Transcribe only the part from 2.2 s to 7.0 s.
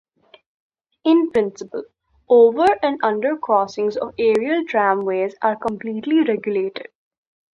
over- and undercrossings of aerial tramways are completely regulated.